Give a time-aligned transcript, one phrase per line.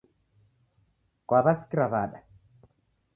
[1.27, 2.19] Kwaw'asikira wada?